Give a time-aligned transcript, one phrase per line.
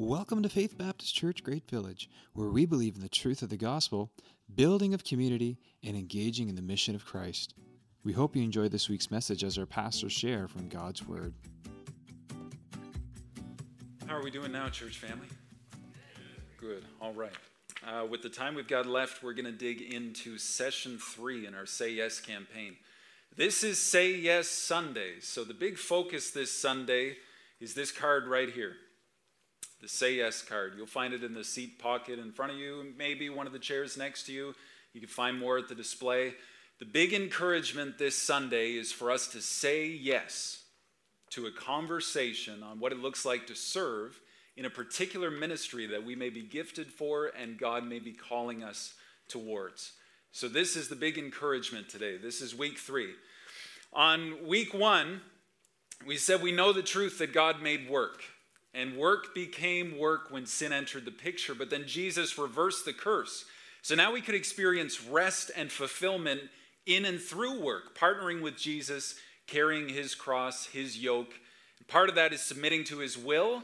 [0.00, 3.56] Welcome to Faith Baptist Church Great Village, where we believe in the truth of the
[3.56, 4.12] gospel,
[4.54, 7.54] building of community, and engaging in the mission of Christ.
[8.04, 11.34] We hope you enjoy this week's message as our pastors share from God's Word.
[14.06, 15.26] How are we doing now, church family?
[16.60, 17.32] Good, all right.
[17.84, 21.56] Uh, with the time we've got left, we're going to dig into session three in
[21.56, 22.76] our Say Yes campaign.
[23.36, 27.16] This is Say Yes Sunday, so the big focus this Sunday
[27.60, 28.76] is this card right here
[29.80, 30.74] the Say Yes card.
[30.76, 33.58] You'll find it in the seat pocket in front of you, maybe one of the
[33.58, 34.54] chairs next to you.
[34.92, 36.34] You can find more at the display.
[36.78, 40.62] The big encouragement this Sunday is for us to say yes
[41.30, 44.20] to a conversation on what it looks like to serve
[44.56, 48.64] in a particular ministry that we may be gifted for and God may be calling
[48.64, 48.94] us
[49.28, 49.92] towards.
[50.32, 52.16] So, this is the big encouragement today.
[52.16, 53.14] This is week three.
[53.92, 55.20] On week one,
[56.06, 58.22] we said we know the truth that God made work.
[58.74, 63.44] And work became work when sin entered the picture, but then Jesus reversed the curse.
[63.82, 66.42] So now we could experience rest and fulfillment
[66.86, 69.14] in and through work, partnering with Jesus,
[69.46, 71.32] carrying his cross, his yoke.
[71.86, 73.62] Part of that is submitting to his will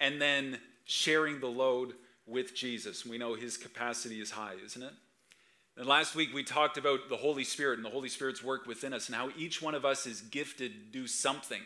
[0.00, 1.94] and then sharing the load
[2.26, 3.06] with Jesus.
[3.06, 4.92] We know his capacity is high, isn't it?
[5.76, 8.92] And last week we talked about the Holy Spirit and the Holy Spirit's work within
[8.92, 11.62] us and how each one of us is gifted to do something.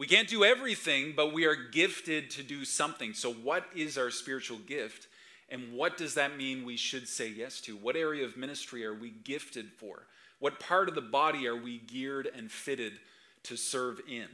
[0.00, 3.12] We can't do everything, but we are gifted to do something.
[3.12, 5.08] So, what is our spiritual gift?
[5.50, 7.76] And what does that mean we should say yes to?
[7.76, 10.06] What area of ministry are we gifted for?
[10.38, 12.94] What part of the body are we geared and fitted
[13.42, 14.28] to serve in?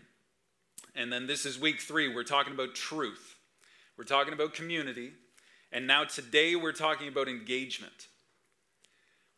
[0.94, 2.14] And then this is week three.
[2.14, 3.34] We're talking about truth,
[3.98, 5.14] we're talking about community.
[5.72, 8.06] And now today we're talking about engagement.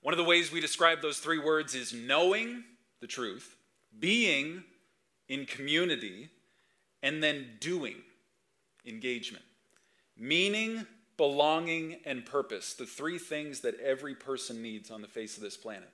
[0.02, 2.64] One of the ways we describe those three words is knowing
[3.00, 3.56] the truth,
[3.98, 4.62] being
[5.28, 6.30] in community,
[7.02, 7.96] and then doing
[8.86, 9.44] engagement.
[10.16, 15.42] Meaning, belonging, and purpose, the three things that every person needs on the face of
[15.42, 15.91] this planet.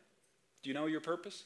[0.62, 1.44] Do you know your purpose?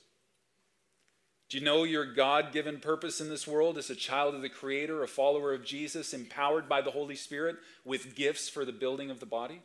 [1.48, 4.50] Do you know your God given purpose in this world as a child of the
[4.50, 9.10] Creator, a follower of Jesus, empowered by the Holy Spirit with gifts for the building
[9.10, 9.62] of the body?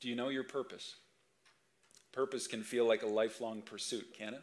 [0.00, 0.94] Do you know your purpose?
[2.12, 4.42] Purpose can feel like a lifelong pursuit, can it?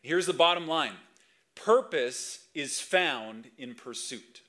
[0.00, 0.94] Here's the bottom line
[1.54, 4.42] Purpose is found in pursuit.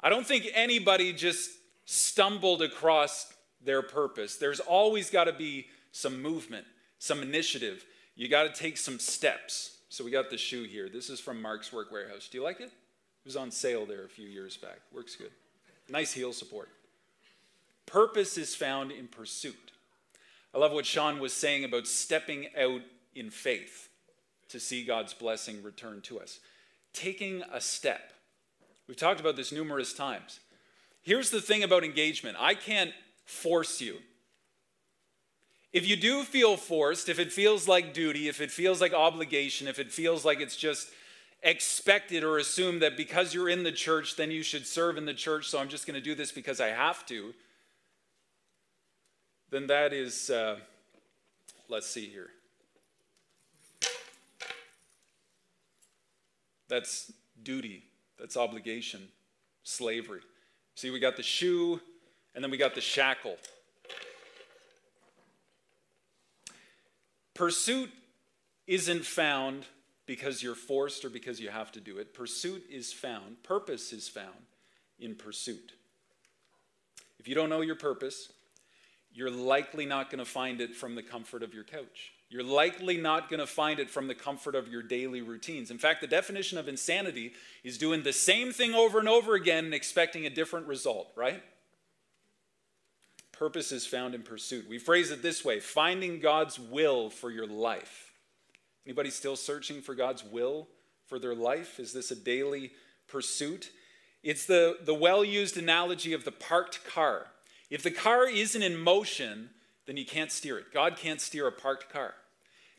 [0.00, 1.50] I don't think anybody just
[1.84, 3.32] stumbled across
[3.64, 4.36] their purpose.
[4.36, 6.66] There's always got to be some movement,
[6.98, 7.84] some initiative.
[8.16, 9.76] You got to take some steps.
[9.88, 10.88] So we got the shoe here.
[10.88, 12.30] This is from Mark's Work Wearhouse.
[12.30, 12.64] Do you like it?
[12.64, 14.80] It was on sale there a few years back.
[14.92, 15.30] Works good.
[15.88, 16.70] Nice heel support.
[17.86, 19.72] Purpose is found in pursuit.
[20.54, 22.80] I love what Sean was saying about stepping out
[23.14, 23.88] in faith
[24.52, 26.38] to see God's blessing return to us.
[26.92, 28.12] Taking a step.
[28.86, 30.40] We've talked about this numerous times.
[31.02, 32.92] Here's the thing about engagement I can't
[33.24, 33.98] force you.
[35.72, 39.66] If you do feel forced, if it feels like duty, if it feels like obligation,
[39.66, 40.90] if it feels like it's just
[41.42, 45.14] expected or assumed that because you're in the church, then you should serve in the
[45.14, 47.32] church, so I'm just going to do this because I have to,
[49.50, 50.58] then that is, uh,
[51.68, 52.28] let's see here.
[56.72, 57.12] That's
[57.42, 57.82] duty,
[58.18, 59.02] that's obligation,
[59.62, 60.22] slavery.
[60.74, 61.78] See, we got the shoe,
[62.34, 63.36] and then we got the shackle.
[67.34, 67.90] Pursuit
[68.66, 69.66] isn't found
[70.06, 72.14] because you're forced or because you have to do it.
[72.14, 74.46] Pursuit is found, purpose is found
[74.98, 75.72] in pursuit.
[77.18, 78.32] If you don't know your purpose,
[79.12, 82.14] you're likely not going to find it from the comfort of your couch.
[82.32, 85.70] You're likely not going to find it from the comfort of your daily routines.
[85.70, 89.66] In fact, the definition of insanity is doing the same thing over and over again
[89.66, 91.42] and expecting a different result, right?
[93.32, 94.66] Purpose is found in pursuit.
[94.66, 98.12] We phrase it this way finding God's will for your life.
[98.86, 100.68] Anybody still searching for God's will
[101.08, 101.78] for their life?
[101.78, 102.72] Is this a daily
[103.08, 103.70] pursuit?
[104.22, 107.26] It's the, the well used analogy of the parked car.
[107.68, 109.50] If the car isn't in motion,
[109.84, 110.72] then you can't steer it.
[110.72, 112.14] God can't steer a parked car.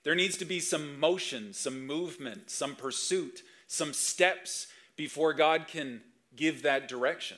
[0.03, 6.01] There needs to be some motion, some movement, some pursuit, some steps before God can
[6.35, 7.37] give that direction.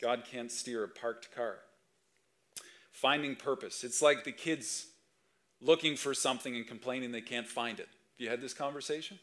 [0.00, 1.56] God can't steer a parked car.
[2.90, 3.84] Finding purpose.
[3.84, 4.86] It's like the kids
[5.60, 7.88] looking for something and complaining they can't find it.
[7.88, 9.18] Have you had this conversation?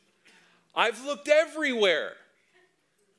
[0.75, 2.13] I've looked everywhere.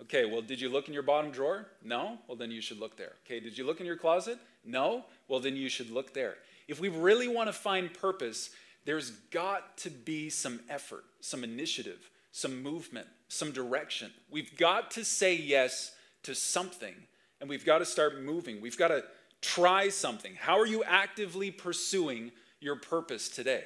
[0.02, 1.66] Okay, well, did you look in your bottom drawer?
[1.82, 2.18] No?
[2.26, 3.12] Well, then you should look there.
[3.24, 4.38] Okay, did you look in your closet?
[4.64, 5.04] No?
[5.28, 6.36] Well, then you should look there.
[6.66, 8.50] If we really want to find purpose,
[8.84, 14.10] there's got to be some effort, some initiative, some movement, some direction.
[14.30, 15.92] We've got to say yes
[16.24, 16.94] to something
[17.40, 18.60] and we've got to start moving.
[18.60, 19.04] We've got to
[19.40, 20.34] try something.
[20.36, 22.30] How are you actively pursuing
[22.60, 23.64] your purpose today?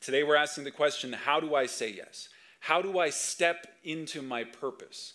[0.00, 2.28] Today, we're asking the question how do I say yes?
[2.60, 5.14] How do I step into my purpose?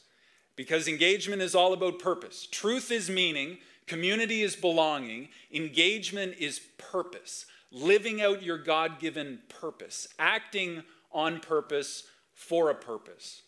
[0.55, 2.47] Because engagement is all about purpose.
[2.51, 7.47] Truth is meaning, community is belonging, engagement is purpose.
[7.73, 12.03] Living out your God given purpose, acting on purpose
[12.33, 13.41] for a purpose.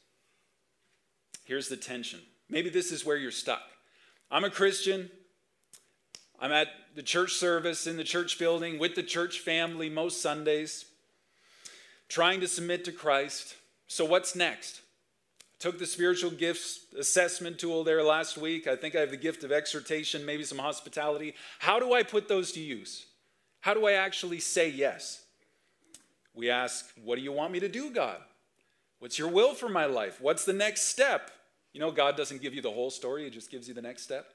[1.45, 2.19] Here's the tension.
[2.49, 3.61] Maybe this is where you're stuck.
[4.31, 5.09] I'm a Christian.
[6.39, 10.85] I'm at the church service in the church building with the church family most Sundays,
[12.09, 13.55] trying to submit to Christ.
[13.87, 14.81] So, what's next?
[15.39, 18.67] I took the spiritual gifts assessment tool there last week.
[18.67, 21.35] I think I have the gift of exhortation, maybe some hospitality.
[21.59, 23.05] How do I put those to use?
[23.65, 25.23] How do I actually say yes?
[26.35, 28.17] We ask, What do you want me to do, God?
[28.99, 30.21] What's your will for my life?
[30.21, 31.31] What's the next step?
[31.73, 34.03] You know, God doesn't give you the whole story, He just gives you the next
[34.03, 34.27] step.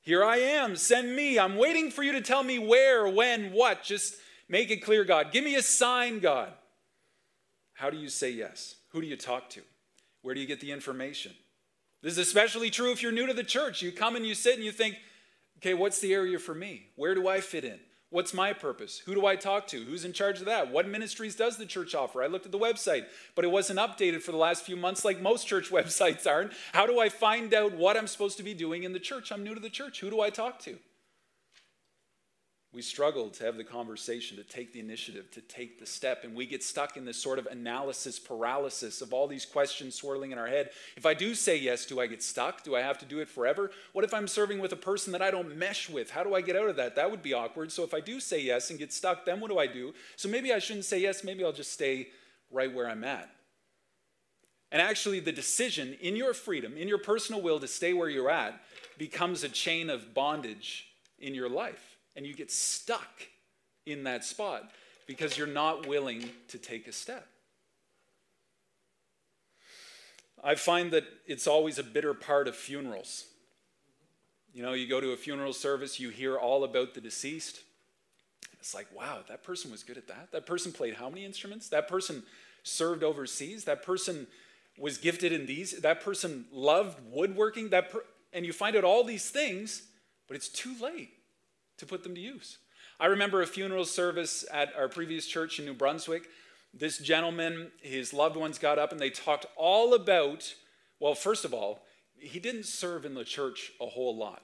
[0.00, 1.38] Here I am, send me.
[1.38, 3.84] I'm waiting for you to tell me where, when, what.
[3.84, 4.16] Just
[4.48, 5.30] make it clear, God.
[5.30, 6.52] Give me a sign, God.
[7.74, 8.74] How do you say yes?
[8.88, 9.60] Who do you talk to?
[10.22, 11.32] Where do you get the information?
[12.02, 13.82] This is especially true if you're new to the church.
[13.82, 14.96] You come and you sit and you think,
[15.62, 16.86] okay, what's the area for me?
[16.96, 17.78] Where do I fit in?
[18.10, 18.98] What's my purpose?
[19.06, 19.84] Who do I talk to?
[19.84, 20.70] Who's in charge of that?
[20.70, 22.22] What ministries does the church offer?
[22.22, 23.06] I looked at the website,
[23.36, 26.52] but it wasn't updated for the last few months like most church websites aren't.
[26.72, 29.30] How do I find out what I'm supposed to be doing in the church?
[29.30, 30.00] I'm new to the church.
[30.00, 30.78] Who do I talk to?
[32.74, 36.34] We struggle to have the conversation, to take the initiative, to take the step, and
[36.34, 40.38] we get stuck in this sort of analysis paralysis of all these questions swirling in
[40.38, 40.70] our head.
[40.96, 42.64] If I do say yes, do I get stuck?
[42.64, 43.70] Do I have to do it forever?
[43.92, 46.10] What if I'm serving with a person that I don't mesh with?
[46.10, 46.96] How do I get out of that?
[46.96, 47.70] That would be awkward.
[47.70, 49.92] So if I do say yes and get stuck, then what do I do?
[50.16, 52.08] So maybe I shouldn't say yes, maybe I'll just stay
[52.50, 53.28] right where I'm at.
[54.70, 58.30] And actually, the decision in your freedom, in your personal will to stay where you're
[58.30, 58.58] at,
[58.96, 60.86] becomes a chain of bondage
[61.18, 63.28] in your life and you get stuck
[63.86, 64.70] in that spot
[65.06, 67.26] because you're not willing to take a step.
[70.44, 73.26] I find that it's always a bitter part of funerals.
[74.52, 77.60] You know, you go to a funeral service, you hear all about the deceased.
[78.58, 80.30] It's like, wow, that person was good at that.
[80.32, 81.68] That person played how many instruments?
[81.68, 82.22] That person
[82.62, 83.64] served overseas.
[83.64, 84.26] That person
[84.78, 85.80] was gifted in these.
[85.80, 87.70] That person loved woodworking.
[87.70, 89.82] That per- and you find out all these things,
[90.28, 91.10] but it's too late
[91.82, 92.58] to put them to use.
[92.98, 96.28] I remember a funeral service at our previous church in New Brunswick.
[96.72, 100.54] This gentleman, his loved ones got up and they talked all about,
[101.00, 101.82] well, first of all,
[102.16, 104.42] he didn't serve in the church a whole lot.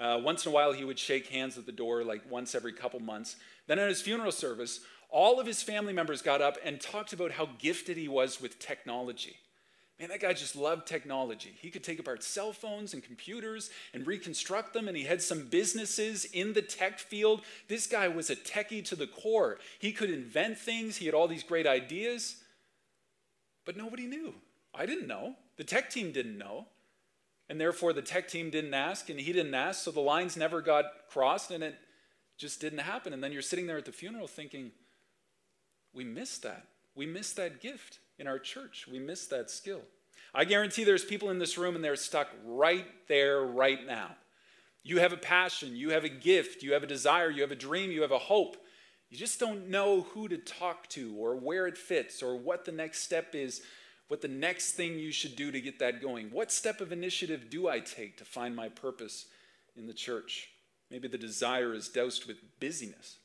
[0.00, 2.72] Uh, once in a while, he would shake hands at the door, like once every
[2.72, 3.36] couple months.
[3.66, 4.80] Then at his funeral service,
[5.10, 8.58] all of his family members got up and talked about how gifted he was with
[8.58, 9.36] technology.
[9.98, 11.56] Man, that guy just loved technology.
[11.60, 15.46] He could take apart cell phones and computers and reconstruct them, and he had some
[15.46, 17.42] businesses in the tech field.
[17.68, 19.58] This guy was a techie to the core.
[19.78, 22.36] He could invent things, he had all these great ideas,
[23.64, 24.34] but nobody knew.
[24.74, 25.36] I didn't know.
[25.56, 26.66] The tech team didn't know.
[27.48, 30.60] And therefore, the tech team didn't ask, and he didn't ask, so the lines never
[30.60, 31.76] got crossed, and it
[32.36, 33.12] just didn't happen.
[33.12, 34.72] And then you're sitting there at the funeral thinking,
[35.92, 36.66] we missed that.
[36.94, 38.86] We miss that gift in our church.
[38.90, 39.82] We miss that skill.
[40.34, 44.16] I guarantee there's people in this room and they're stuck right there, right now.
[44.82, 47.56] You have a passion, you have a gift, you have a desire, you have a
[47.56, 48.56] dream, you have a hope.
[49.10, 52.72] You just don't know who to talk to or where it fits or what the
[52.72, 53.62] next step is,
[54.08, 56.30] what the next thing you should do to get that going.
[56.30, 59.26] What step of initiative do I take to find my purpose
[59.76, 60.48] in the church?
[60.90, 63.18] Maybe the desire is doused with busyness.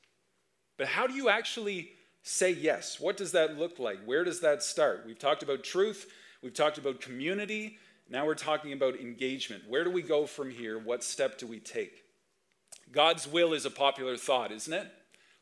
[0.77, 1.91] But how do you actually
[2.23, 2.99] say yes.
[2.99, 3.99] What does that look like?
[4.05, 5.03] Where does that start?
[5.05, 6.11] We've talked about truth,
[6.41, 7.77] we've talked about community,
[8.09, 9.63] now we're talking about engagement.
[9.67, 10.79] Where do we go from here?
[10.79, 12.03] What step do we take?
[12.91, 14.91] God's will is a popular thought, isn't it?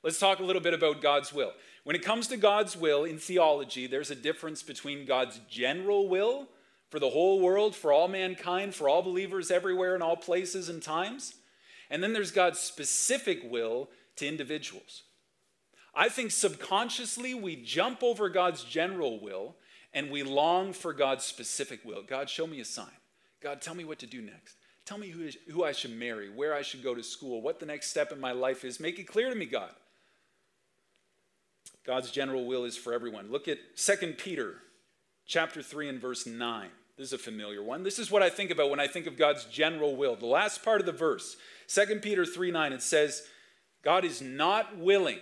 [0.03, 1.53] Let's talk a little bit about God's will.
[1.85, 6.49] When it comes to God's will in theology, there's a difference between God's general will
[6.89, 10.81] for the whole world, for all mankind, for all believers everywhere in all places and
[10.81, 11.33] times,
[11.89, 15.03] and then there's God's specific will to individuals.
[15.97, 19.55] I think subconsciously we jump over God's general will
[19.95, 22.03] and we long for God's specific will.
[22.03, 22.85] God, show me a sign.
[23.41, 24.57] God, tell me what to do next.
[24.85, 27.65] Tell me who, who I should marry, where I should go to school, what the
[27.65, 28.79] next step in my life is.
[28.79, 29.71] Make it clear to me, God.
[31.83, 33.31] God's general will is for everyone.
[33.31, 34.57] Look at 2 Peter
[35.25, 36.69] chapter 3 and verse 9.
[36.95, 37.81] This is a familiar one.
[37.81, 40.15] This is what I think about when I think of God's general will.
[40.15, 41.37] The last part of the verse,
[41.69, 43.23] 2 Peter 3 9, it says,
[43.83, 45.19] God is not willing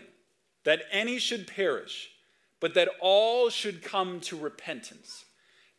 [0.66, 2.10] that any should perish,
[2.60, 5.26] but that all should come to repentance.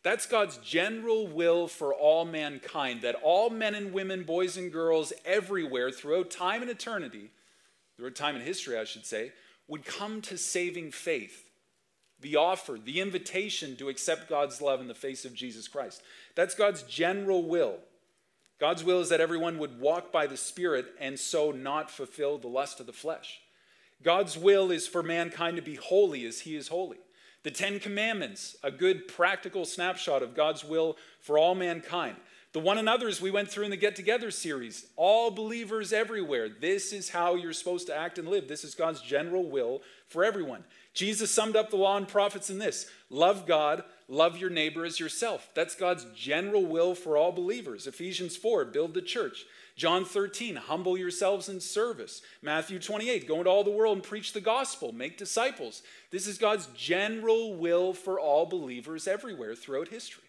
[0.03, 5.11] That's God's general will for all mankind, that all men and women, boys and girls,
[5.25, 7.31] everywhere, throughout time and eternity,
[7.95, 9.33] throughout time and history, I should say,
[9.67, 11.43] would come to saving faith.
[12.19, 16.01] The offer, the invitation to accept God's love in the face of Jesus Christ.
[16.35, 17.75] That's God's general will.
[18.59, 22.47] God's will is that everyone would walk by the Spirit and so not fulfill the
[22.47, 23.39] lust of the flesh.
[24.03, 26.97] God's will is for mankind to be holy as He is holy.
[27.43, 32.17] The Ten Commandments, a good practical snapshot of God's will for all mankind.
[32.53, 36.49] The one another's we went through in the Get Together series, all believers everywhere.
[36.49, 38.47] This is how you're supposed to act and live.
[38.47, 40.63] This is God's general will for everyone.
[40.93, 44.99] Jesus summed up the law and prophets in this love God, love your neighbor as
[44.99, 45.49] yourself.
[45.53, 47.85] That's God's general will for all believers.
[47.85, 49.45] Ephesians 4, build the church.
[49.77, 52.23] John 13, humble yourselves in service.
[52.41, 55.83] Matthew 28, go into all the world and preach the gospel, make disciples.
[56.09, 60.23] This is God's general will for all believers everywhere throughout history.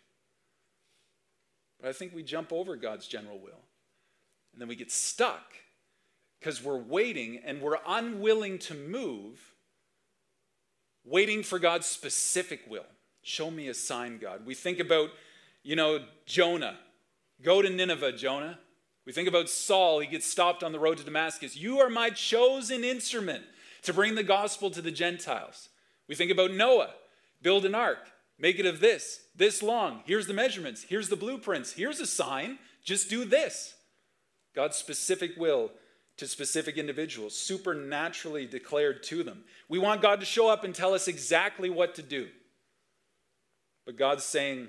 [1.80, 3.62] But I think we jump over God's general will.
[4.52, 5.54] And then we get stuck
[6.38, 9.54] because we're waiting and we're unwilling to move,
[11.06, 12.86] waiting for God's specific will.
[13.22, 14.44] Show me a sign, God.
[14.44, 15.08] We think about,
[15.62, 16.76] you know, Jonah.
[17.40, 18.58] Go to Nineveh, Jonah.
[19.08, 21.56] We think about Saul, he gets stopped on the road to Damascus.
[21.56, 23.42] You are my chosen instrument
[23.84, 25.70] to bring the gospel to the Gentiles.
[26.08, 26.90] We think about Noah,
[27.40, 30.02] build an ark, make it of this, this long.
[30.04, 33.72] Here's the measurements, here's the blueprints, here's a sign, just do this.
[34.54, 35.70] God's specific will
[36.18, 39.44] to specific individuals, supernaturally declared to them.
[39.70, 42.28] We want God to show up and tell us exactly what to do.
[43.86, 44.68] But God's saying,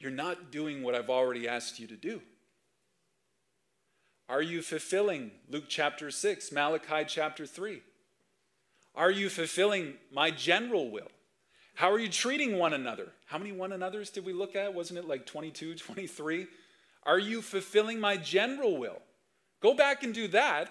[0.00, 2.20] You're not doing what I've already asked you to do.
[4.32, 7.82] Are you fulfilling Luke chapter 6, Malachi chapter 3?
[8.94, 11.10] Are you fulfilling my general will?
[11.74, 13.12] How are you treating one another?
[13.26, 14.72] How many one another's did we look at?
[14.72, 16.46] Wasn't it like 22, 23?
[17.02, 19.02] Are you fulfilling my general will?
[19.60, 20.70] Go back and do that,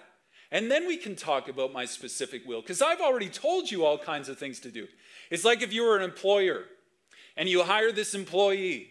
[0.50, 3.96] and then we can talk about my specific will, because I've already told you all
[3.96, 4.88] kinds of things to do.
[5.30, 6.64] It's like if you were an employer
[7.36, 8.88] and you hire this employee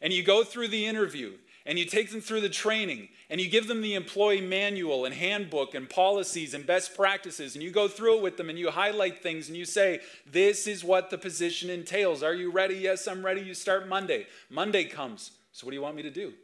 [0.00, 1.34] and you go through the interview
[1.66, 5.14] and you take them through the training and you give them the employee manual and
[5.14, 8.70] handbook and policies and best practices and you go through it with them and you
[8.70, 12.22] highlight things and you say this is what the position entails.
[12.22, 12.74] Are you ready?
[12.74, 13.40] Yes i'm ready.
[13.40, 14.26] You start monday.
[14.50, 15.32] Monday comes.
[15.52, 16.34] So what do you want me to do?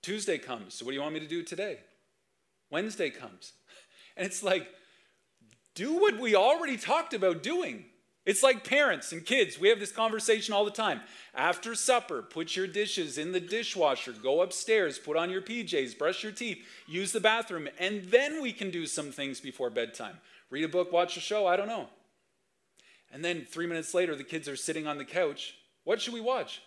[0.00, 0.74] Tuesday comes.
[0.74, 1.78] So what do you want me to do today?
[2.70, 3.52] Wednesday comes.
[4.18, 4.66] And it's like
[5.74, 7.84] do what we already talked about doing
[8.26, 9.58] it's like parents and kids.
[9.58, 11.00] We have this conversation all the time.
[11.32, 16.24] After supper, put your dishes in the dishwasher, go upstairs, put on your PJs, brush
[16.24, 20.16] your teeth, use the bathroom, and then we can do some things before bedtime.
[20.50, 21.88] Read a book, watch a show, I don't know.
[23.12, 25.54] And then three minutes later, the kids are sitting on the couch.
[25.84, 26.62] What should we watch?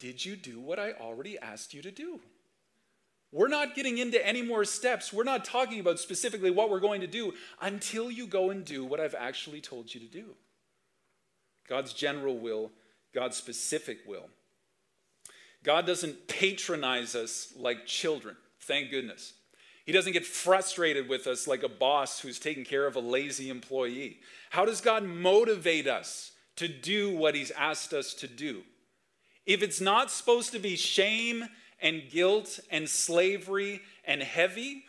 [0.00, 2.20] Did you do what I already asked you to do?
[3.30, 5.12] We're not getting into any more steps.
[5.12, 8.86] We're not talking about specifically what we're going to do until you go and do
[8.86, 10.34] what I've actually told you to do.
[11.68, 12.70] God's general will,
[13.14, 14.28] God's specific will.
[15.64, 19.34] God doesn't patronize us like children, thank goodness.
[19.84, 23.48] He doesn't get frustrated with us like a boss who's taking care of a lazy
[23.48, 24.18] employee.
[24.50, 28.64] How does God motivate us to do what He's asked us to do?
[29.46, 31.46] If it's not supposed to be shame
[31.80, 34.84] and guilt and slavery and heavy,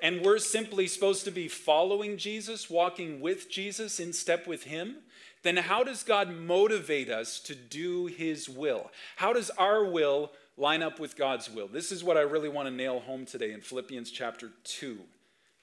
[0.00, 4.96] and we're simply supposed to be following Jesus, walking with Jesus in step with Him,
[5.44, 8.90] then how does God motivate us to do His will?
[9.16, 11.68] How does our will line up with God's will?
[11.68, 14.98] This is what I really want to nail home today in Philippians chapter 2,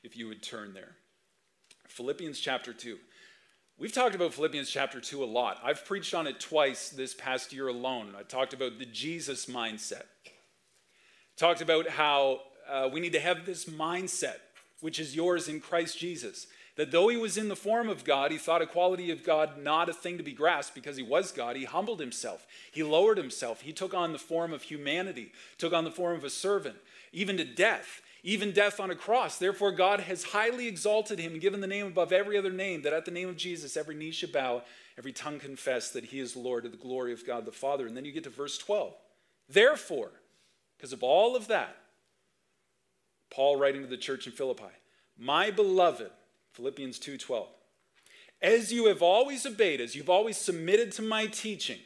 [0.03, 0.95] if you would turn there.
[1.87, 2.97] Philippians chapter 2.
[3.79, 5.59] We've talked about Philippians chapter 2 a lot.
[5.63, 8.13] I've preached on it twice this past year alone.
[8.17, 10.03] I talked about the Jesus mindset.
[11.37, 14.37] Talked about how uh, we need to have this mindset,
[14.81, 18.31] which is yours in Christ Jesus that though he was in the form of God,
[18.31, 21.55] he thought equality of God not a thing to be grasped because he was God.
[21.55, 25.83] He humbled himself, he lowered himself, he took on the form of humanity, took on
[25.83, 26.77] the form of a servant,
[27.11, 28.01] even to death.
[28.23, 29.39] Even death on a cross.
[29.39, 32.93] Therefore, God has highly exalted him and given the name above every other name, that
[32.93, 34.61] at the name of Jesus, every knee should bow,
[34.95, 37.87] every tongue confess that he is Lord to the glory of God the Father.
[37.87, 38.93] And then you get to verse 12.
[39.49, 40.11] Therefore,
[40.77, 41.75] because of all of that,
[43.31, 44.65] Paul writing to the church in Philippi,
[45.17, 46.11] my beloved,
[46.53, 47.47] Philippians 2:12.
[48.41, 51.79] As you have always obeyed, as you've always submitted to my teaching,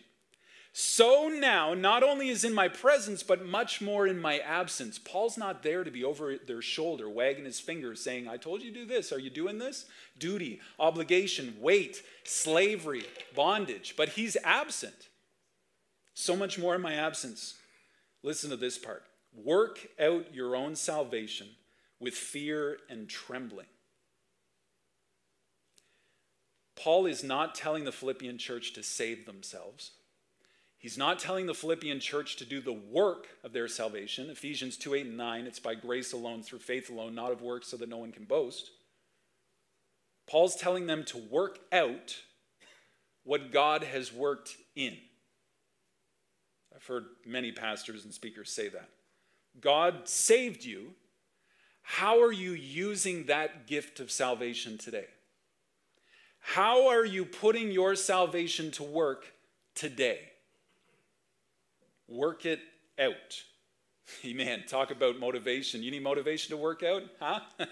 [0.77, 4.99] So now, not only is in my presence, but much more in my absence.
[4.99, 8.73] Paul's not there to be over their shoulder, wagging his finger, saying, I told you
[8.73, 9.13] to do this.
[9.13, 9.85] Are you doing this?
[10.17, 13.93] Duty, obligation, weight, slavery, bondage.
[13.95, 15.07] But he's absent.
[16.13, 17.55] So much more in my absence.
[18.21, 19.03] Listen to this part
[19.33, 21.47] work out your own salvation
[21.99, 23.67] with fear and trembling.
[26.75, 29.91] Paul is not telling the Philippian church to save themselves.
[30.77, 34.29] He's not telling the Philippian church to do the work of their salvation.
[34.29, 37.69] Ephesians 2 8 and 9, it's by grace alone, through faith alone, not of works,
[37.69, 38.69] so that no one can boast.
[40.27, 42.17] Paul's telling them to work out
[43.23, 44.97] what God has worked in.
[46.75, 48.89] I've heard many pastors and speakers say that.
[49.59, 50.93] God saved you.
[51.81, 55.07] How are you using that gift of salvation today?
[56.47, 59.25] How are you putting your salvation to work
[59.73, 60.19] today?
[62.07, 62.59] Work it
[62.99, 63.43] out.
[64.25, 64.63] Amen.
[64.67, 65.81] Talk about motivation.
[65.81, 67.01] You need motivation to work out?
[67.19, 67.39] Huh?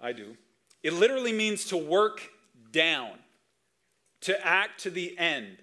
[0.00, 0.36] I do.
[0.82, 2.20] It literally means to work
[2.72, 3.12] down,
[4.22, 5.58] to act to the end,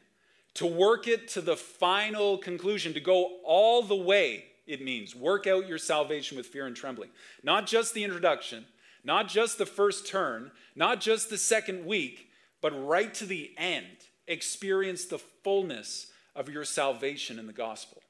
[0.54, 4.46] to work it to the final conclusion, to go all the way.
[4.66, 7.10] It means work out your salvation with fear and trembling.
[7.44, 8.66] Not just the introduction,
[9.04, 12.30] not just the first turn, not just the second week,
[12.62, 13.86] but right to the end.
[14.28, 18.02] Experience the fullness of your salvation in the gospel.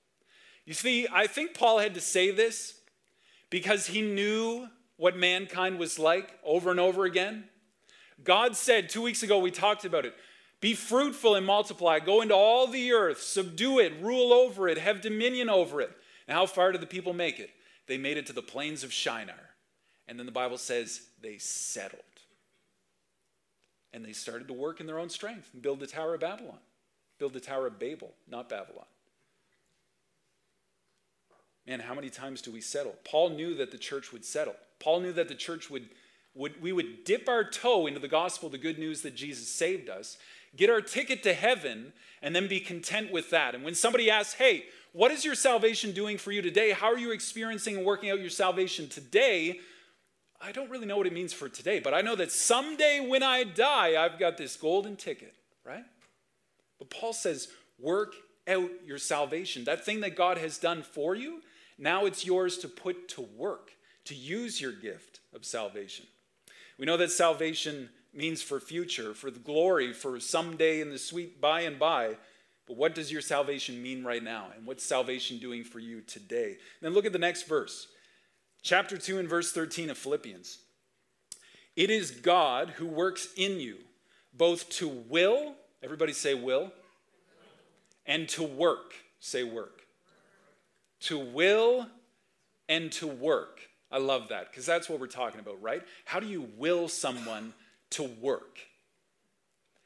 [0.66, 2.76] You see, I think Paul had to say this
[3.50, 7.46] because he knew what mankind was like over and over again.
[8.24, 10.16] God said, two weeks ago, we talked about it
[10.62, 15.02] be fruitful and multiply, go into all the earth, subdue it, rule over it, have
[15.02, 15.92] dominion over it.
[16.26, 17.50] And how far did the people make it?
[17.88, 19.53] They made it to the plains of Shinar.
[20.08, 22.02] And then the Bible says they settled.
[23.94, 26.60] And they started to work in their own strength and build the Tower of Babylon
[27.24, 28.84] build the Tower of Babel, not Babylon.
[31.66, 32.96] Man, how many times do we settle?
[33.06, 34.56] Paul knew that the church would settle.
[34.80, 35.88] Paul knew that the church would,
[36.36, 39.90] would we would dip our toe into the gospel, the good news that Jesus saved
[39.90, 40.18] us,
[40.58, 43.56] get our ticket to heaven, and then be content with that.
[43.56, 46.72] And when somebody asks, hey, what is your salvation doing for you today?
[46.72, 49.62] How are you experiencing and working out your salvation today?
[50.44, 53.24] I don't really know what it means for today, but I know that someday when
[53.24, 55.34] I die, I've got this golden ticket,
[55.66, 55.86] right?
[56.80, 57.48] But Paul says,
[57.80, 58.14] work
[58.46, 59.64] out your salvation.
[59.64, 61.42] That thing that God has done for you,
[61.78, 63.72] now it's yours to put to work,
[64.06, 66.06] to use your gift of salvation.
[66.78, 71.40] We know that salvation means for future, for the glory, for someday in the sweet
[71.40, 72.18] by and by.
[72.68, 74.48] But what does your salvation mean right now?
[74.56, 76.58] And what's salvation doing for you today?
[76.82, 77.88] Then look at the next verse.
[78.64, 80.58] Chapter 2 and verse 13 of Philippians.
[81.76, 83.78] It is God who works in you,
[84.34, 86.72] both to will Everybody say will.
[88.06, 88.94] And to work.
[89.20, 89.82] Say work.
[91.02, 91.88] To will
[92.70, 93.60] and to work.
[93.92, 95.84] I love that because that's what we're talking about, right?
[96.06, 97.54] How do you will someone
[97.92, 98.58] to work?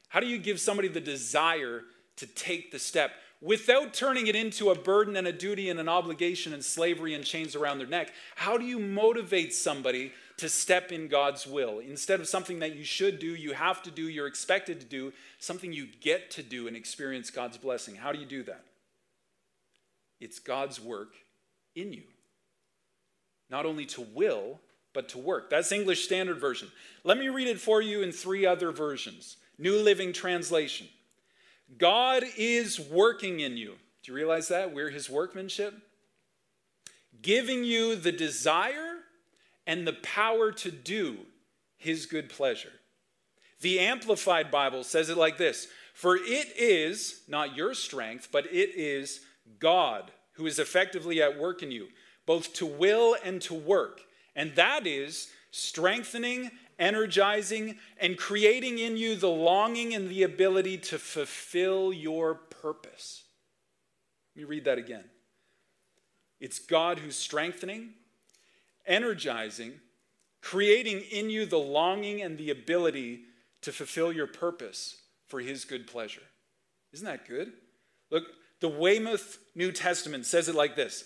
[0.08, 1.82] How do you give somebody the desire
[2.16, 5.88] to take the step without turning it into a burden and a duty and an
[5.88, 8.12] obligation and slavery and chains around their neck?
[8.36, 11.80] How do you motivate somebody to step in God's will.
[11.80, 15.12] Instead of something that you should do, you have to do, you're expected to do,
[15.38, 17.96] something you get to do and experience God's blessing.
[17.96, 18.64] How do you do that?
[20.20, 21.14] It's God's work
[21.74, 22.04] in you.
[23.50, 24.60] Not only to will,
[24.94, 25.50] but to work.
[25.50, 26.70] That's English Standard Version.
[27.04, 30.88] Let me read it for you in three other versions New Living Translation.
[31.76, 33.74] God is working in you.
[34.02, 34.72] Do you realize that?
[34.72, 35.74] We're his workmanship.
[37.20, 38.94] Giving you the desire
[39.66, 41.18] and the power to do
[41.76, 42.72] his good pleasure.
[43.60, 48.70] The Amplified Bible says it like this For it is not your strength, but it
[48.74, 49.20] is
[49.58, 51.88] God who is effectively at work in you,
[52.24, 54.00] both to will and to work.
[54.36, 60.98] And that is strengthening, energizing, and creating in you the longing and the ability to
[60.98, 63.24] fulfill your purpose.
[64.34, 65.04] Let me read that again.
[66.40, 67.90] It's God who's strengthening,
[68.86, 69.72] energizing,
[70.40, 73.22] creating in you the longing and the ability
[73.62, 76.22] to fulfill your purpose for His good pleasure.
[76.92, 77.52] Isn't that good?
[78.10, 78.24] Look,
[78.60, 81.04] the Weymouth New Testament says it like this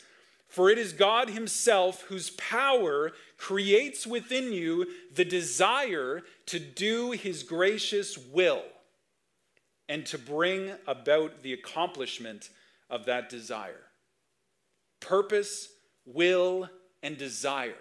[0.52, 7.42] For it is God Himself whose power creates within you the desire to do His
[7.42, 8.62] gracious will
[9.88, 12.50] and to bring about the accomplishment
[12.90, 13.86] of that desire.
[15.00, 15.68] Purpose,
[16.04, 16.68] will,
[17.02, 17.72] and desire.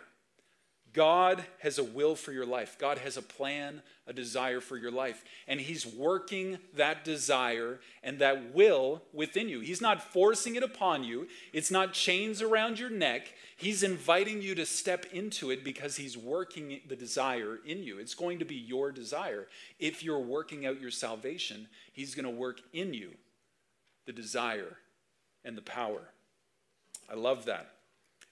[0.94, 2.78] God has a will for your life.
[2.78, 5.24] God has a plan, a desire for your life.
[5.48, 9.62] And He's working that desire and that will within you.
[9.62, 13.34] He's not forcing it upon you, it's not chains around your neck.
[13.56, 18.00] He's inviting you to step into it because He's working the desire in you.
[18.00, 19.48] It's going to be your desire.
[19.80, 23.12] If you're working out your salvation, He's going to work in you
[24.08, 24.78] the desire
[25.46, 26.02] and the power.
[27.10, 27.70] I love that.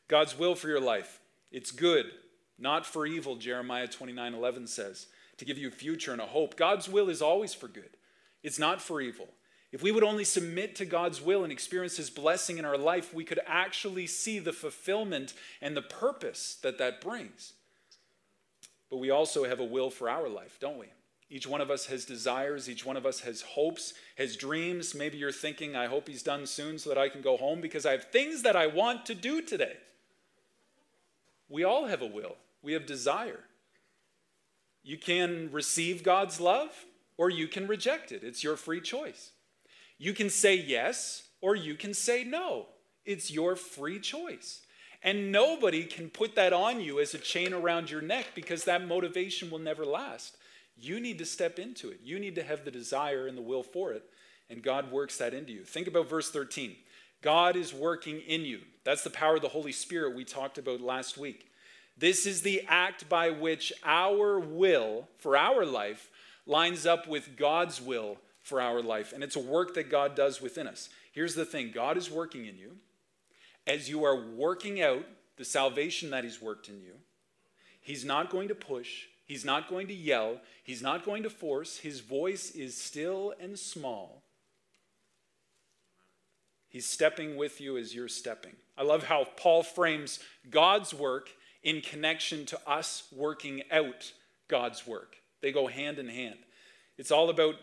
[0.07, 1.19] God's will for your life.
[1.51, 2.11] It's good
[2.59, 6.57] not for evil, Jeremiah 29 11 says, to give you a future and a hope.
[6.57, 7.97] God's will is always for good,
[8.43, 9.29] it's not for evil.
[9.71, 13.13] If we would only submit to God's will and experience His blessing in our life,
[13.13, 17.53] we could actually see the fulfillment and the purpose that that brings.
[18.89, 20.87] But we also have a will for our life, don't we?
[21.29, 22.67] Each one of us has desires.
[22.67, 24.95] Each one of us has hopes, has dreams.
[24.95, 27.85] Maybe you're thinking, I hope he's done soon so that I can go home because
[27.85, 29.77] I have things that I want to do today.
[31.47, 33.39] We all have a will we have desire.
[34.83, 36.85] You can receive God's love
[37.17, 38.23] or you can reject it.
[38.23, 39.31] It's your free choice.
[39.97, 42.67] You can say yes or you can say no.
[43.05, 44.61] It's your free choice.
[45.01, 48.85] And nobody can put that on you as a chain around your neck because that
[48.85, 50.35] motivation will never last.
[50.75, 51.99] You need to step into it.
[52.03, 54.03] You need to have the desire and the will for it,
[54.49, 55.63] and God works that into you.
[55.63, 56.75] Think about verse 13.
[57.21, 58.61] God is working in you.
[58.85, 61.48] That's the power of the Holy Spirit we talked about last week.
[61.99, 66.09] This is the act by which our will for our life
[66.45, 69.11] lines up with God's will for our life.
[69.11, 70.89] And it's a work that God does within us.
[71.11, 72.77] Here's the thing God is working in you.
[73.67, 76.93] As you are working out the salvation that He's worked in you,
[77.81, 81.79] He's not going to push, He's not going to yell, He's not going to force.
[81.79, 84.23] His voice is still and small.
[86.69, 88.55] He's stepping with you as you're stepping.
[88.77, 91.29] I love how Paul frames God's work
[91.63, 94.11] in connection to us working out
[94.47, 95.17] God's work.
[95.41, 96.37] They go hand in hand.
[96.97, 97.55] It's all about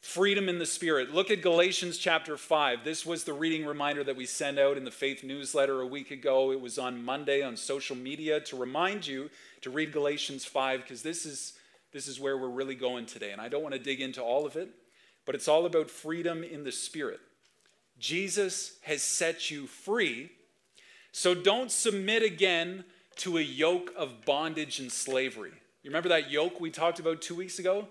[0.00, 1.12] freedom in the spirit.
[1.12, 2.84] Look at Galatians chapter 5.
[2.84, 6.10] This was the reading reminder that we sent out in the faith newsletter a week
[6.10, 6.52] ago.
[6.52, 9.30] It was on Monday on social media to remind you
[9.62, 11.54] to read Galatians 5 because this is
[11.92, 13.32] this is where we're really going today.
[13.32, 14.68] And I don't want to dig into all of it,
[15.24, 17.20] but it's all about freedom in the spirit.
[17.98, 20.30] Jesus has set you free.
[21.10, 22.84] So don't submit again
[23.16, 25.52] to a yoke of bondage and slavery.
[25.82, 27.88] You remember that yoke we talked about two weeks ago?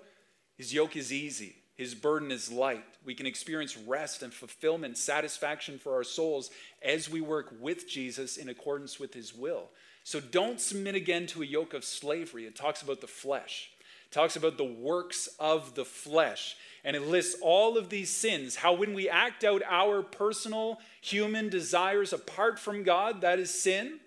[0.58, 2.86] His yoke is easy, his burden is light.
[3.04, 6.50] We can experience rest and fulfillment, satisfaction for our souls
[6.84, 9.70] as we work with Jesus in accordance with his will.
[10.04, 12.46] So don't submit again to a yoke of slavery.
[12.46, 13.72] It talks about the flesh,
[14.06, 16.56] it talks about the works of the flesh.
[16.84, 21.50] And it lists all of these sins, how when we act out our personal human
[21.50, 24.00] desires apart from God, that is sin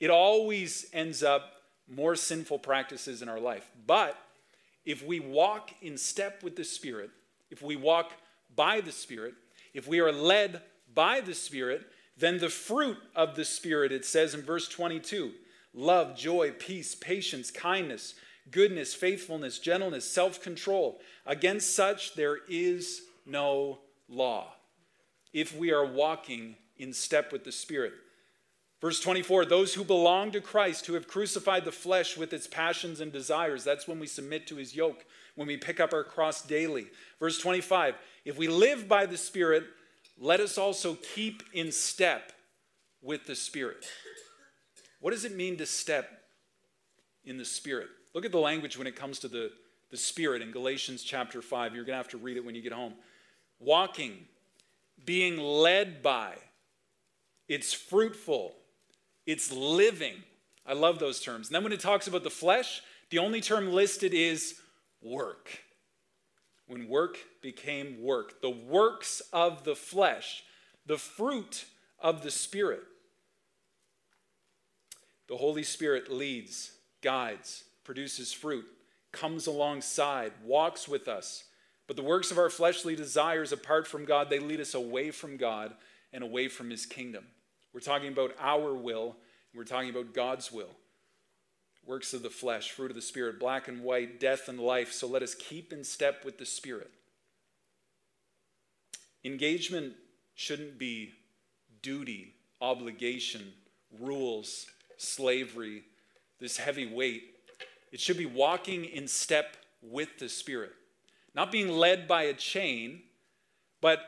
[0.00, 1.52] it always ends up
[1.86, 3.70] more sinful practices in our life.
[3.86, 4.16] But
[4.84, 7.10] if we walk in step with the Spirit,
[7.50, 8.12] if we walk
[8.56, 9.34] by the Spirit,
[9.74, 10.62] if we are led
[10.94, 11.86] by the Spirit,
[12.16, 15.32] then the fruit of the Spirit, it says in verse 22
[15.72, 18.14] love, joy, peace, patience, kindness,
[18.50, 21.00] goodness, faithfulness, gentleness, self control.
[21.26, 24.54] Against such there is no law.
[25.32, 27.92] If we are walking in step with the Spirit,
[28.80, 33.00] Verse 24, those who belong to Christ, who have crucified the flesh with its passions
[33.00, 36.40] and desires, that's when we submit to his yoke, when we pick up our cross
[36.40, 36.86] daily.
[37.18, 39.64] Verse 25, if we live by the Spirit,
[40.18, 42.32] let us also keep in step
[43.02, 43.84] with the Spirit.
[45.00, 46.22] What does it mean to step
[47.24, 47.88] in the Spirit?
[48.14, 49.52] Look at the language when it comes to the,
[49.90, 51.74] the Spirit in Galatians chapter 5.
[51.74, 52.94] You're going to have to read it when you get home.
[53.58, 54.24] Walking,
[55.04, 56.34] being led by,
[57.46, 58.54] it's fruitful
[59.30, 60.14] it's living.
[60.66, 61.48] I love those terms.
[61.48, 64.56] And then when it talks about the flesh, the only term listed is
[65.00, 65.48] work.
[66.66, 70.42] When work became work, the works of the flesh,
[70.86, 71.64] the fruit
[72.00, 72.82] of the Spirit.
[75.28, 78.64] The Holy Spirit leads, guides, produces fruit,
[79.12, 81.44] comes alongside, walks with us.
[81.86, 85.36] But the works of our fleshly desires apart from God, they lead us away from
[85.36, 85.74] God
[86.12, 87.26] and away from His kingdom.
[87.72, 89.16] We're talking about our will,
[89.54, 90.70] we're talking about God's will.
[91.86, 94.92] Works of the flesh, fruit of the Spirit, black and white, death and life.
[94.92, 96.90] So let us keep in step with the Spirit.
[99.24, 99.94] Engagement
[100.34, 101.12] shouldn't be
[101.82, 103.52] duty, obligation,
[103.98, 105.84] rules, slavery,
[106.38, 107.34] this heavy weight.
[107.92, 110.72] It should be walking in step with the Spirit,
[111.34, 113.02] not being led by a chain,
[113.80, 114.00] but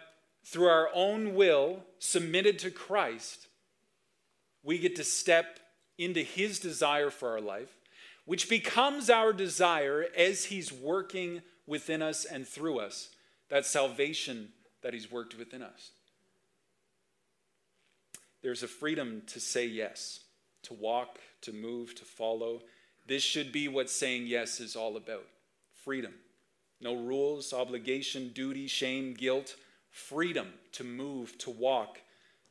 [0.45, 3.49] through our own will, submitted to Christ,
[4.63, 5.59] we get to step
[5.99, 7.77] into His desire for our life,
[8.25, 13.11] which becomes our desire as He's working within us and through us,
[13.49, 14.49] that salvation
[14.83, 15.91] that He's worked within us.
[18.43, 20.21] There's a freedom to say yes,
[20.65, 22.63] to walk, to move, to follow.
[23.07, 25.25] This should be what saying yes is all about
[25.85, 26.15] freedom.
[26.81, 29.57] No rules, obligation, duty, shame, guilt.
[29.91, 32.01] Freedom to move, to walk,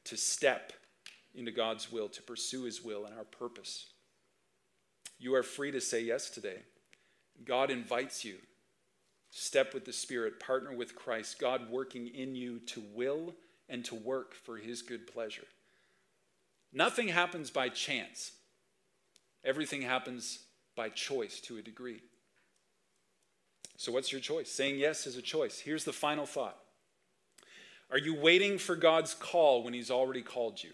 [0.05, 0.71] to step
[1.33, 3.87] into God's will, to pursue His will and our purpose.
[5.19, 6.57] You are free to say yes today.
[7.45, 8.37] God invites you.
[9.29, 13.33] Step with the Spirit, partner with Christ, God working in you to will
[13.69, 15.47] and to work for His good pleasure.
[16.73, 18.31] Nothing happens by chance,
[19.43, 20.39] everything happens
[20.75, 22.01] by choice to a degree.
[23.77, 24.51] So, what's your choice?
[24.51, 25.59] Saying yes is a choice.
[25.59, 26.57] Here's the final thought
[27.89, 30.71] Are you waiting for God's call when He's already called you?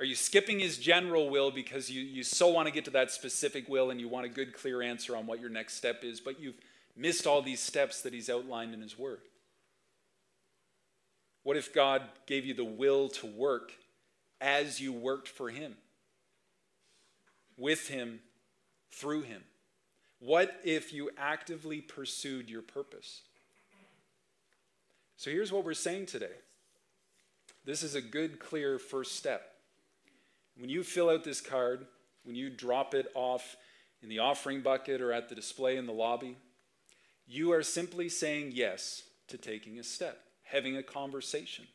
[0.00, 3.10] Are you skipping His general will because you, you so want to get to that
[3.10, 6.20] specific will and you want a good, clear answer on what your next step is,
[6.20, 6.56] but you've
[6.96, 9.20] missed all these steps that He's outlined in His Word?
[11.42, 13.72] What if God gave you the will to work
[14.40, 15.76] as you worked for Him,
[17.58, 18.20] with Him,
[18.90, 19.42] through Him?
[20.18, 23.20] What if you actively pursued your purpose?
[25.18, 26.32] So here's what we're saying today.
[27.66, 29.59] This is a good, clear first step.
[30.60, 31.86] When you fill out this card,
[32.22, 33.56] when you drop it off
[34.02, 36.36] in the offering bucket or at the display in the lobby,
[37.26, 41.66] you are simply saying yes to taking a step, having a conversation.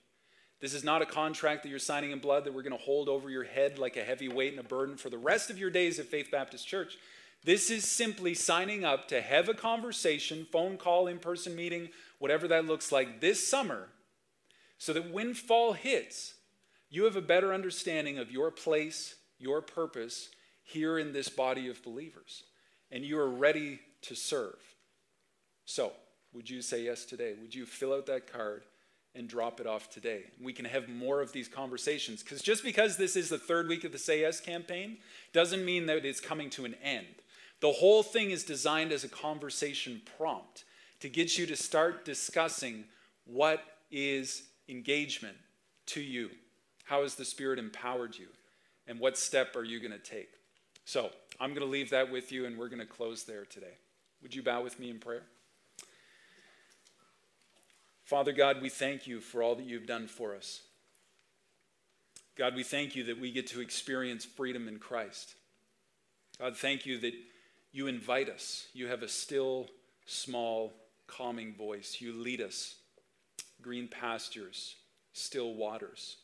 [0.61, 3.09] This is not a contract that you're signing in blood that we're going to hold
[3.09, 5.71] over your head like a heavy weight and a burden for the rest of your
[5.71, 6.95] days at Faith Baptist Church.
[7.43, 12.47] This is simply signing up to have a conversation, phone call, in person meeting, whatever
[12.49, 13.89] that looks like this summer,
[14.77, 16.34] so that when fall hits,
[16.95, 20.29] you have a better understanding of your place, your purpose
[20.63, 22.43] here in this body of believers,
[22.91, 24.57] and you are ready to serve.
[25.65, 25.91] So,
[26.33, 27.33] would you say yes today?
[27.41, 28.63] Would you fill out that card
[29.13, 30.23] and drop it off today?
[30.41, 33.83] We can have more of these conversations because just because this is the third week
[33.83, 34.97] of the Say Yes campaign
[35.33, 37.07] doesn't mean that it's coming to an end.
[37.61, 40.65] The whole thing is designed as a conversation prompt
[40.99, 42.85] to get you to start discussing
[43.25, 45.37] what is engagement
[45.87, 46.29] to you.
[46.85, 48.27] How has the Spirit empowered you?
[48.87, 50.29] And what step are you going to take?
[50.85, 53.77] So I'm going to leave that with you, and we're going to close there today.
[54.21, 55.23] Would you bow with me in prayer?
[58.03, 60.61] Father God, we thank you for all that you've done for us.
[62.37, 65.35] God, we thank you that we get to experience freedom in Christ.
[66.39, 67.13] God, thank you that
[67.71, 68.67] you invite us.
[68.73, 69.69] You have a still,
[70.05, 70.73] small,
[71.07, 71.97] calming voice.
[71.99, 72.75] You lead us.
[73.61, 74.75] Green pastures,
[75.13, 76.17] still waters.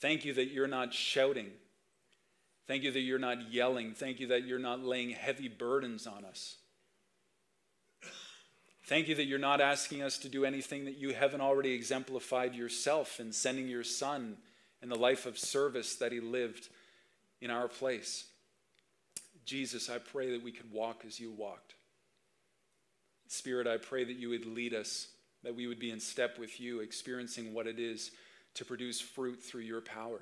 [0.00, 1.50] Thank you that you're not shouting.
[2.66, 3.94] Thank you that you're not yelling.
[3.94, 6.56] Thank you that you're not laying heavy burdens on us.
[8.84, 12.54] Thank you that you're not asking us to do anything that you haven't already exemplified
[12.54, 14.36] yourself in sending your son
[14.80, 16.68] and the life of service that he lived
[17.40, 18.26] in our place.
[19.44, 21.74] Jesus, I pray that we could walk as you walked.
[23.26, 25.08] Spirit, I pray that you would lead us,
[25.42, 28.10] that we would be in step with you, experiencing what it is
[28.54, 30.20] to produce fruit through your power.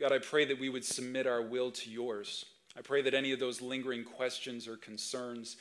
[0.00, 2.44] God, I pray that we would submit our will to yours.
[2.76, 5.56] I pray that any of those lingering questions or concerns,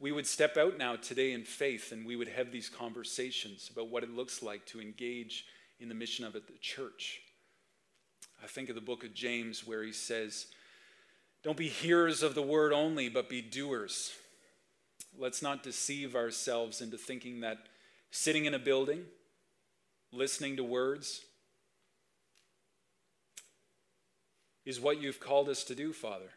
[0.00, 3.88] we would step out now today in faith and we would have these conversations about
[3.88, 5.44] what it looks like to engage
[5.78, 7.20] in the mission of the church.
[8.42, 10.46] I think of the book of James where he says,
[11.42, 14.12] don't be hearers of the word only, but be doers.
[15.16, 17.58] Let's not deceive ourselves into thinking that
[18.10, 19.04] sitting in a building,
[20.14, 21.22] listening to words,
[24.64, 26.30] is what you've called us to do, Father.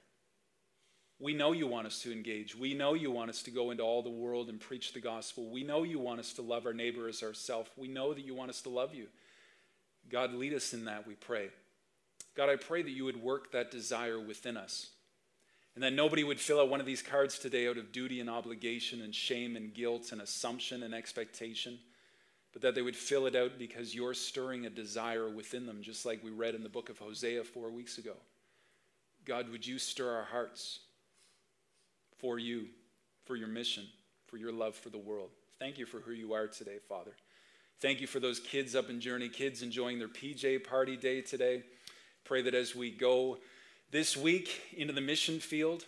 [1.19, 2.55] We know you want us to engage.
[2.55, 5.49] We know you want us to go into all the world and preach the gospel.
[5.49, 7.69] We know you want us to love our neighbor as ourselves.
[7.75, 9.07] We know that you want us to love you.
[10.09, 11.49] God, lead us in that, we pray.
[12.35, 14.89] God, I pray that you would work that desire within us
[15.73, 18.29] and that nobody would fill out one of these cards today out of duty and
[18.29, 21.79] obligation and shame and guilt and assumption and expectation,
[22.57, 26.07] but that they would fill it out because you're stirring a desire within them, just
[26.07, 28.15] like we read in the book of Hosea four weeks ago.
[29.25, 30.79] God, would you stir our hearts
[32.17, 32.65] for you,
[33.25, 33.83] for your mission,
[34.25, 35.29] for your love for the world?
[35.59, 37.11] Thank you for who you are today, Father.
[37.79, 41.61] Thank you for those kids up in Journey, kids enjoying their PJ party day today.
[42.23, 43.37] Pray that as we go,
[43.91, 45.85] this week into the mission field,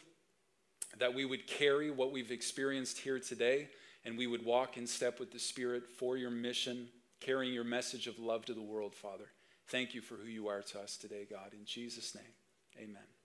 [0.99, 3.69] that we would carry what we've experienced here today
[4.05, 6.87] and we would walk in step with the Spirit for your mission,
[7.19, 9.25] carrying your message of love to the world, Father.
[9.67, 11.53] Thank you for who you are to us today, God.
[11.53, 12.33] In Jesus' name,
[12.77, 13.18] amen.